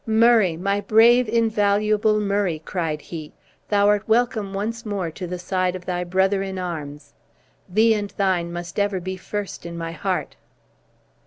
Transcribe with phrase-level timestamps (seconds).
[0.07, 0.57] "Murray!
[0.57, 3.31] My brave, invaluable Murray!" cried he,
[3.69, 7.13] "thou art welcome once more to the side of thy brother in arms.
[7.69, 10.35] Thee and thine must ever be first in my heart!"